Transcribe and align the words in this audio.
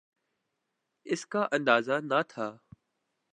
اس 1.05 1.25
کا 1.25 1.47
اندازہ 1.51 1.99
نہ 2.03 2.21
تھا۔ 2.29 2.47